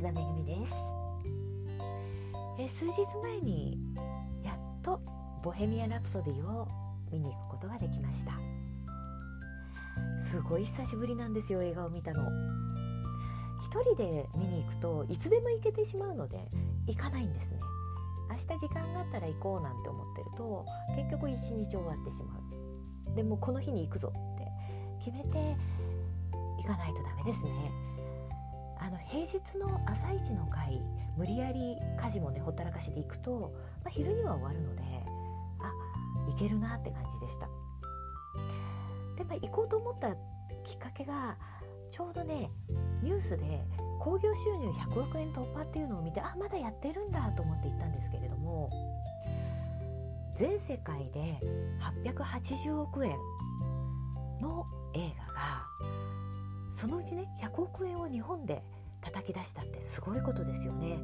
[0.00, 0.74] 安田めぐみです。
[2.58, 2.92] え数日
[3.22, 3.78] 前に
[4.42, 4.98] やっと
[5.42, 6.66] ボヘミアン・ラプソディを
[7.12, 8.32] 見に行くことができました。
[10.18, 12.22] すごい久しぶりなんですよ映画を見たの。
[13.62, 16.48] 一人で見に行くといつでも行けてしまうので
[16.86, 17.60] 行かないんですね。
[18.30, 20.64] 明日時間があったら行こうなんて思ってると
[20.96, 22.38] 結局一日終わってしま
[23.12, 23.14] う。
[23.14, 24.48] でもこの日に行くぞって
[25.04, 25.54] 決めて
[26.56, 27.89] 行かないとダメですね。
[28.90, 30.82] の平日の朝一の会
[31.16, 33.52] 無理やり家事もねほったらかしで行くと、
[33.84, 34.82] まあ、昼には終わるので
[35.60, 35.72] あ
[36.28, 37.48] 行けるなって感じでした。
[39.16, 40.14] で、まあ、行こうと思った
[40.64, 41.36] きっかけが
[41.90, 42.50] ちょうどね
[43.02, 43.64] ニュースで
[44.00, 48.70] 興行収入100億円突破っていうのを見てあまだやってるんだと思って行ったんですけれども
[50.36, 51.38] 全世界で
[52.04, 53.18] 880億円
[54.40, 54.64] の
[54.94, 55.66] 映画が
[56.74, 58.62] そのうちね100億円を日本で
[59.00, 60.98] 叩き出したってすごいことですよね。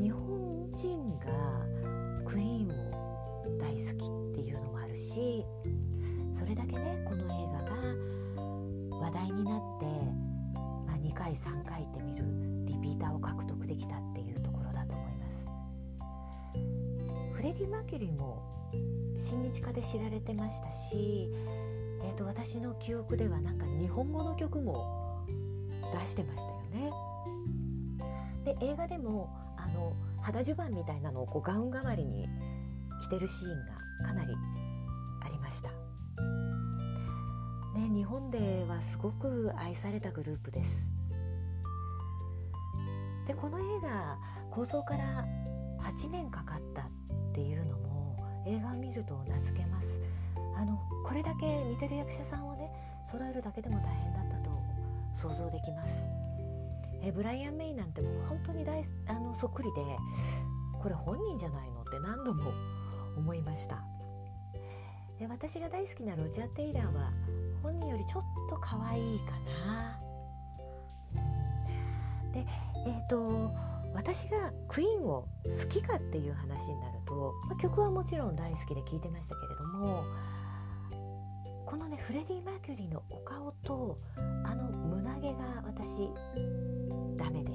[0.00, 1.26] 日本人が
[2.26, 5.44] クイーンを大好きっていうのもあるし
[6.32, 9.86] それだけねこの映画が話題になって、
[10.86, 12.24] まあ、2回3回って見る
[12.66, 15.46] リピーターを獲得できたっていうところだと思います。
[17.32, 18.42] フレディ・マーキュリーも
[19.18, 21.30] 親日家で知られてましたし
[22.02, 25.05] えーと、私の記憶ではなんか日本語の曲も
[25.92, 26.90] 出してましたよね。
[28.44, 32.28] で映画でもあの肌襦袢みたいなのをこうガウン代わりに
[33.02, 33.50] 着てるシーン
[34.02, 34.32] がかなり
[35.24, 35.70] ありました。
[37.78, 40.86] ね、日本ではすごく愛されたグループです。
[43.26, 44.18] でこの映画
[44.50, 45.26] 構想から
[45.80, 46.84] 8年かかったっ
[47.34, 49.88] ていうのも映画を見ると名付けます。
[50.56, 52.70] あのこれだけ似てる役者さんをね
[53.04, 54.25] 揃えるだけでも大変だっ
[55.16, 55.90] 想像できます。
[57.02, 59.82] えブライアン・メイなんてもう本当に大あのそっくりで
[60.82, 62.52] これ本人じゃないのって何度も
[63.16, 63.82] 思いました。
[65.18, 67.12] で私が大好きなロジャー・テイラーは
[67.62, 69.32] 本人よりちょっと可愛いか
[69.66, 70.00] な。
[72.32, 72.46] で
[72.86, 73.54] えっ、ー、と
[73.94, 80.04] 私がクイーンを好きかっていう話になると、まあ、曲はもちろん大好きで聴いてましたけれども
[81.64, 83.98] このねフレディ・マーキュリーのお顔と
[85.96, 86.10] 私
[87.16, 87.52] ダメで、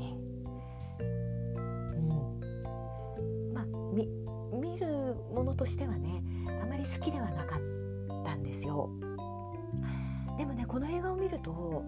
[1.00, 3.54] うん。
[3.54, 4.08] まあ、見
[4.80, 7.60] るものとしてはねあまり好きではなかっ
[8.26, 8.90] たんですよ。
[10.40, 11.84] でもねこの映画を見るとも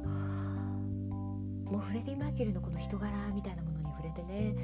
[1.74, 4.56] うフレディ・マーキュリーのこの人柄みたいなものに触れてね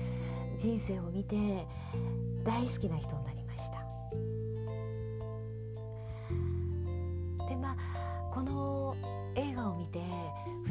[0.57, 1.65] 人生を見て
[2.43, 3.38] 大好きな人になり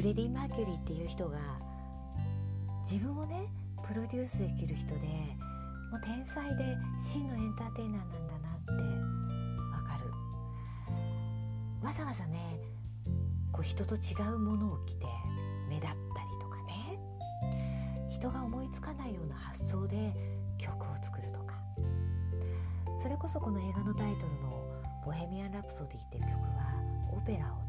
[0.09, 1.37] レディ・マーキュリーっていう人が
[2.81, 3.45] 自分をね
[3.87, 5.05] プロデュースできる人で
[5.91, 8.71] もう天才で真のエンターテイナーなんだなって
[9.71, 10.09] わかる。
[11.85, 12.59] わざわざね
[13.51, 15.05] こう人と違うものを着て
[15.69, 15.99] 目立ったり
[16.41, 16.97] とかね。
[18.09, 20.11] 人が思いつかないような発想で
[20.57, 21.53] 曲を作るとか。
[22.97, 27.68] それこそこの映画のタイトルの「ボヘミアン・ラプソディ」っていう曲はオペラを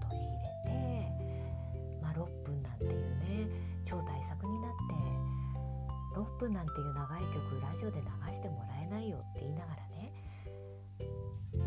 [6.40, 10.10] 分なんていう長い曲ラジオで流してもらえないよって言いながらね、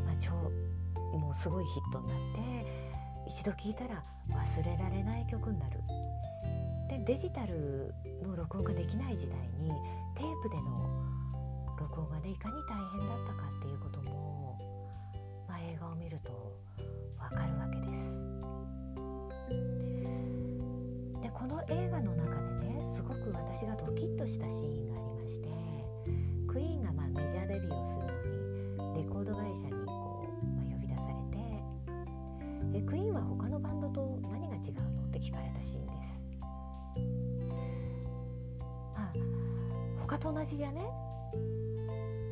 [0.04, 0.32] まあ、超
[1.16, 5.80] もうすごいヒットになって一度聴いたら忘れられない曲になる。
[6.90, 9.70] でデジタルの録音ができない時代に
[10.16, 11.04] テープでの
[11.80, 14.58] 録音がねいかに大変だったかっていうことも、
[15.48, 16.32] まあ、映画を見ると
[17.20, 18.16] わかるわけです
[21.22, 22.33] でこの映画の中
[23.24, 25.48] く私がドキッとしたシーンがありまして
[26.48, 28.02] クイーンがまあメジャーデビューをする
[28.78, 31.14] のにレコード会社にこう、まあ、呼び出され
[32.74, 36.20] てでクイーンは他のバンドと何が違うのって聞かれたシーンです。
[38.96, 39.14] まあ
[40.02, 40.82] 他と同じじゃね？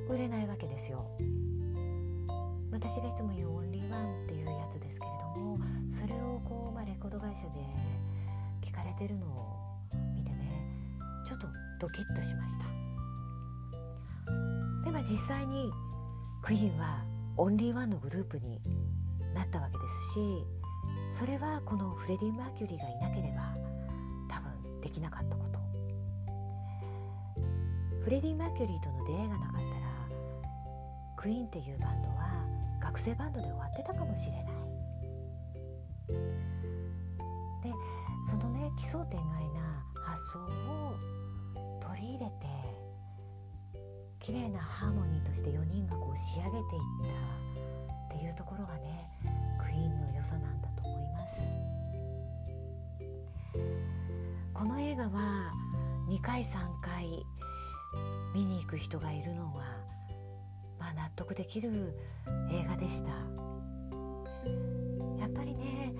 [0.09, 1.07] 売れないわけですよ。
[2.71, 5.59] 私がいつも言うオンリーワンっていうやつですけれども
[5.89, 7.49] それをこう、まあ、レコード会社で
[8.61, 9.75] 聞かれてるのを
[10.15, 10.40] 見てね
[11.31, 11.47] ちょっと
[11.79, 12.65] ドキッとしました。
[14.83, 15.71] でまあ実際に
[16.41, 17.05] クイーンは
[17.37, 18.59] オンリーワンのグループに
[19.33, 19.79] なったわけで
[20.11, 20.43] すし
[21.17, 23.55] それはこのフレディ・マーキュリーがいなければ
[24.29, 25.61] 多分できなかったこと。
[28.03, 29.63] フレディ・マーキュリーとの出会いがなかったら
[31.15, 32.45] クイーンっていうバンドは
[32.81, 34.43] 学生バンドで終わってたかもしれない。
[37.63, 37.71] で
[38.29, 41.20] そのね奇想天外な発想を
[42.01, 42.47] 取り入れて
[44.19, 46.61] 綺麗なハーモニーとして4人がこう仕上げていっ
[48.09, 49.07] たっていうところがね
[49.63, 51.43] クイーンの良さなんだと思います。
[54.53, 55.51] この映画は
[56.09, 56.49] 2回3
[56.81, 57.23] 回
[58.33, 59.63] 見に行く人がいるのは、
[60.79, 61.95] まあ、納得できる
[62.51, 63.09] 映画でした。
[65.19, 65.93] やっぱりね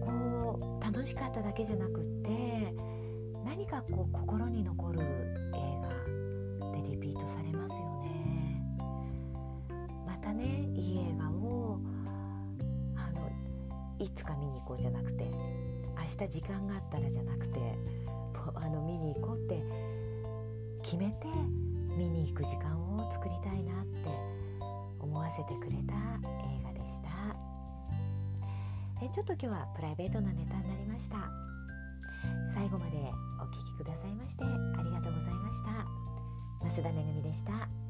[0.00, 2.87] こう楽しかっただけじゃなくって
[3.44, 5.04] 何かこう心に残る映
[6.60, 8.62] 画でリピートされますよね。
[10.06, 11.80] またねいい映画を
[12.96, 13.30] あの
[13.98, 15.30] いつか見に行こうじゃなくて
[15.96, 17.58] 明日時間があったらじゃなくて
[18.54, 19.62] あの見に行こうって
[20.82, 21.26] 決めて
[21.96, 24.08] 見に行く時間を作りたいなって
[25.00, 27.08] 思わせてくれた映画でした。
[29.00, 31.57] えちょっと今日はプライベートなネタになりました。
[32.58, 32.96] 最後まで
[33.38, 35.86] お聴きくださいましてありがとうございました
[36.76, 37.87] 増田めぐみでした。